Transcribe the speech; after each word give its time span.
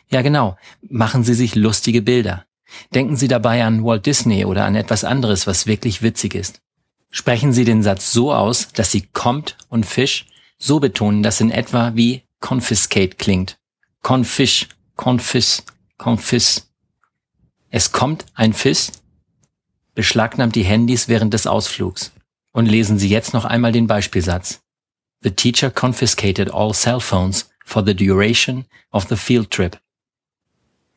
Ja 0.09 0.21
genau, 0.21 0.57
machen 0.81 1.23
Sie 1.23 1.33
sich 1.33 1.55
lustige 1.55 2.01
Bilder. 2.01 2.45
Denken 2.93 3.15
Sie 3.15 3.27
dabei 3.27 3.63
an 3.63 3.83
Walt 3.83 4.05
Disney 4.05 4.45
oder 4.45 4.65
an 4.65 4.75
etwas 4.75 5.03
anderes, 5.03 5.47
was 5.47 5.65
wirklich 5.65 6.01
witzig 6.01 6.35
ist. 6.35 6.61
Sprechen 7.09 7.53
Sie 7.53 7.65
den 7.65 7.81
Satz 7.81 8.11
so 8.11 8.31
aus, 8.31 8.69
dass 8.73 8.91
Sie 8.91 9.01
kommt 9.01 9.57
und 9.69 9.85
Fisch 9.85 10.27
so 10.59 10.79
betonen, 10.79 11.23
dass 11.23 11.41
in 11.41 11.49
etwa 11.49 11.95
wie 11.95 12.23
confiscate 12.39 13.17
klingt. 13.17 13.57
Confish 14.01 14.69
Confis, 14.99 15.63
Confis. 15.97 16.69
Es 17.69 17.93
kommt 17.93 18.25
ein 18.33 18.51
Fiss, 18.51 18.91
beschlagnahmt 19.95 20.55
die 20.55 20.63
Handys 20.63 21.07
während 21.07 21.33
des 21.33 21.47
Ausflugs. 21.47 22.11
Und 22.51 22.65
lesen 22.65 22.99
Sie 22.99 23.07
jetzt 23.07 23.33
noch 23.33 23.45
einmal 23.45 23.71
den 23.71 23.87
Beispielsatz. 23.87 24.59
The 25.21 25.31
teacher 25.31 25.71
confiscated 25.71 26.53
all 26.53 26.73
cell 26.73 26.99
phones 26.99 27.49
for 27.63 27.81
the 27.85 27.95
duration 27.95 28.65
of 28.91 29.07
the 29.07 29.15
field 29.15 29.51
trip. 29.51 29.79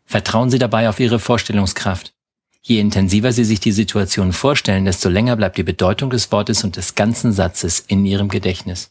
Vertrauen 0.04 0.50
Sie 0.50 0.58
dabei 0.58 0.88
auf 0.88 0.98
Ihre 0.98 1.20
Vorstellungskraft. 1.20 2.12
Je 2.60 2.80
intensiver 2.80 3.32
Sie 3.32 3.44
sich 3.44 3.60
die 3.60 3.70
Situation 3.70 4.32
vorstellen, 4.32 4.84
desto 4.84 5.10
länger 5.10 5.36
bleibt 5.36 5.58
die 5.58 5.62
Bedeutung 5.62 6.10
des 6.10 6.32
Wortes 6.32 6.64
und 6.64 6.74
des 6.74 6.96
ganzen 6.96 7.32
Satzes 7.32 7.78
in 7.86 8.04
Ihrem 8.04 8.28
Gedächtnis. 8.28 8.90